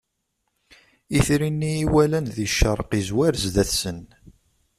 [1.17, 3.99] Itri-nni i walan di ccerq izwar zdat-nsen.